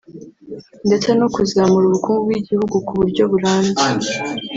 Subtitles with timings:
[0.87, 3.85] ndetse no kuzamura ubukungu bw’igihugu ku buryo burambye